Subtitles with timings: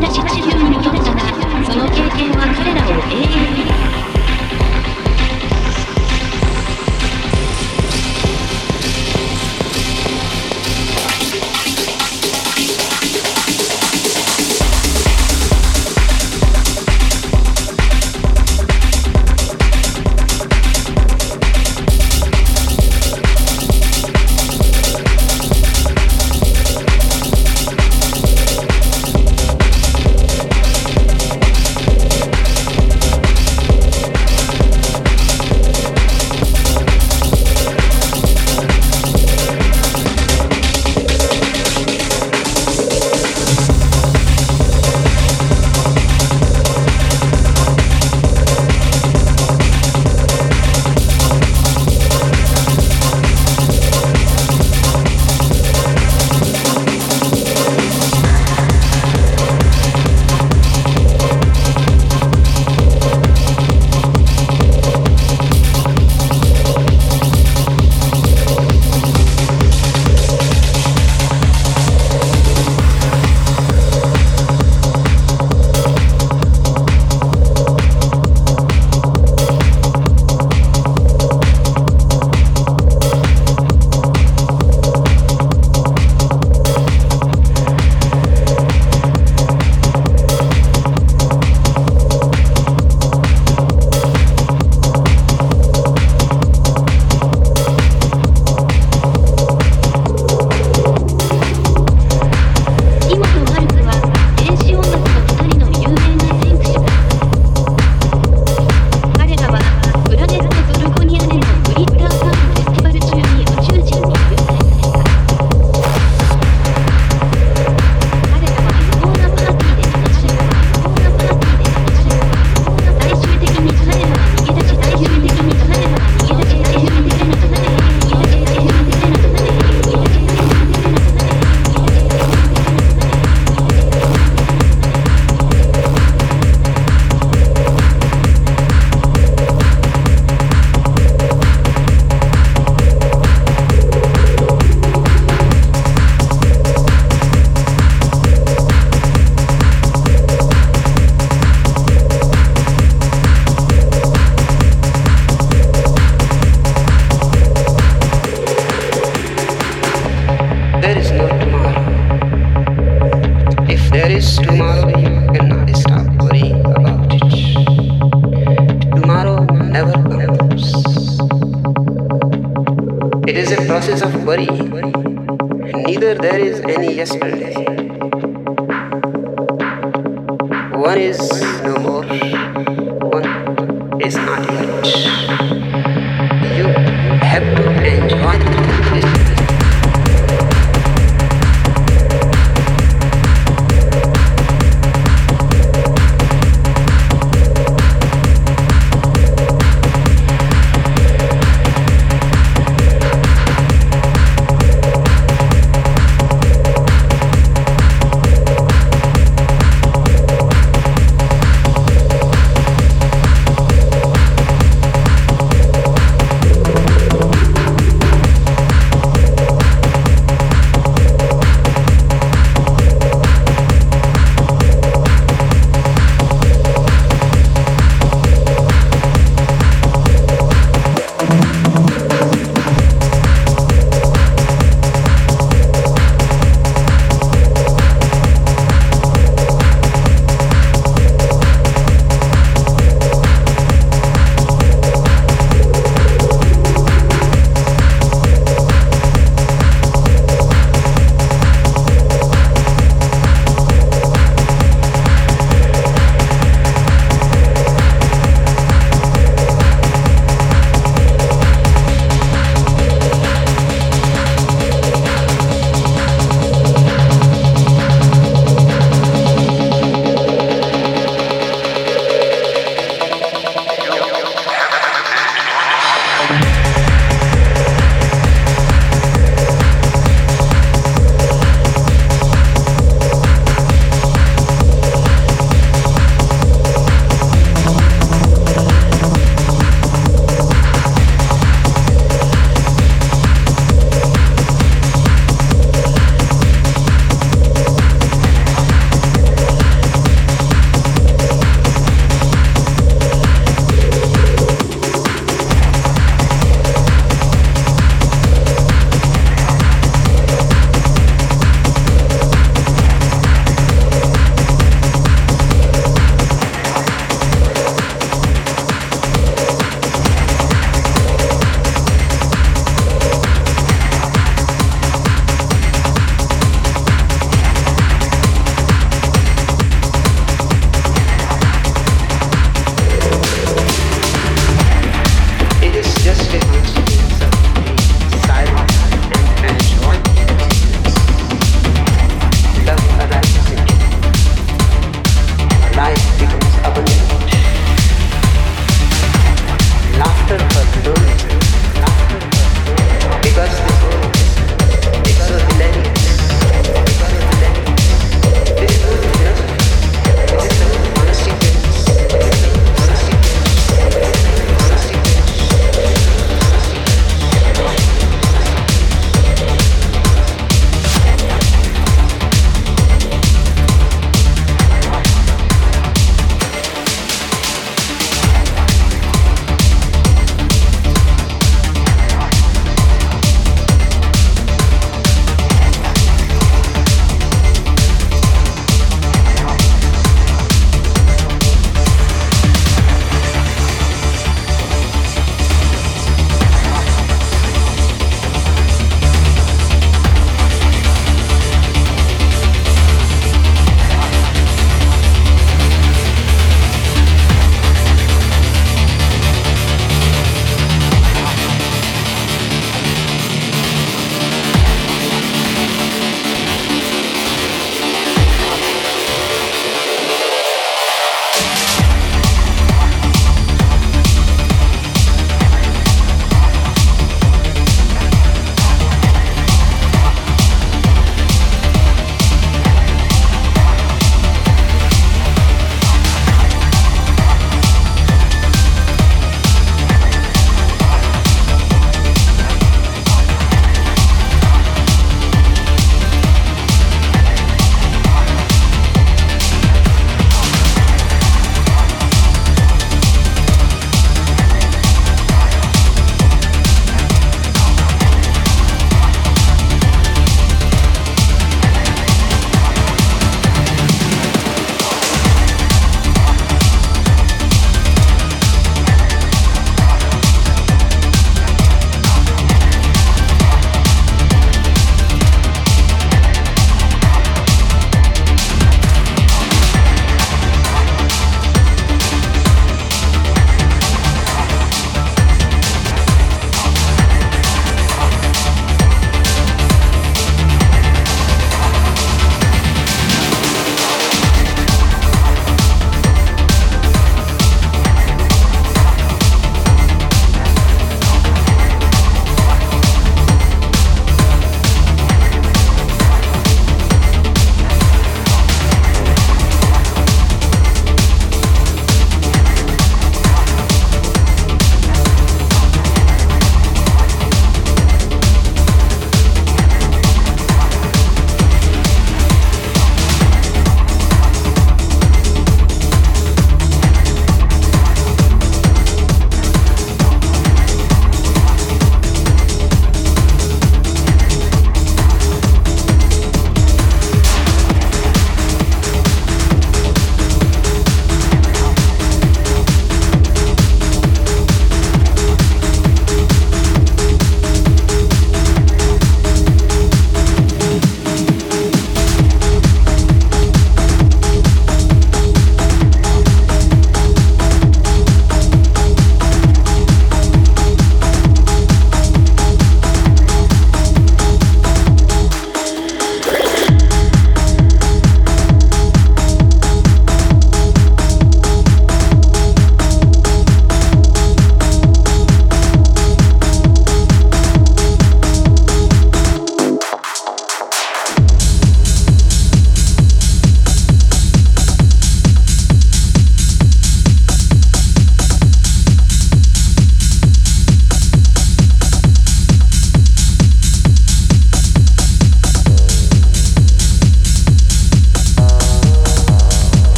[0.00, 0.75] け出し地球に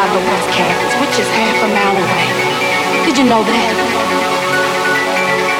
[0.00, 3.04] Chicago West campus, which is half a mile away.
[3.04, 3.74] Did you know that?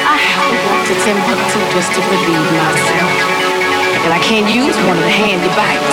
[0.08, 3.20] I have to walk to Timbuktu just to relieve myself.
[4.00, 5.89] And I can't use one of the handy bikes.